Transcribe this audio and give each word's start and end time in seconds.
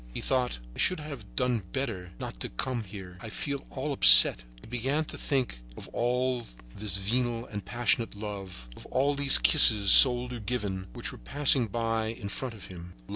He 0.15 0.19
thought: 0.19 0.57
"I 0.75 0.79
should 0.79 0.99
have 0.99 1.35
done 1.35 1.61
better 1.73 2.11
not 2.19 2.39
to 2.39 2.49
come 2.49 2.85
here; 2.85 3.19
I 3.21 3.29
feel 3.29 3.67
all 3.69 3.93
upset." 3.93 4.45
He 4.59 4.65
began 4.65 5.05
to 5.05 5.15
think 5.15 5.61
of 5.77 5.87
all 5.89 6.47
this 6.75 6.97
venal 6.97 7.45
or 7.53 7.59
passionate 7.61 8.15
love, 8.15 8.67
of 8.75 8.87
all 8.87 9.13
these 9.13 9.37
kisses, 9.37 9.91
sold 9.91 10.33
or 10.33 10.39
given, 10.39 10.87
which 10.93 11.11
were 11.11 11.19
passing 11.19 11.67
by 11.67 12.07
in 12.07 12.29
front 12.29 12.55
of 12.55 12.65
him. 12.65 12.93